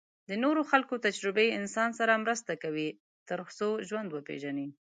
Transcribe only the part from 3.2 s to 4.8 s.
تر څو ژوند وپېژني.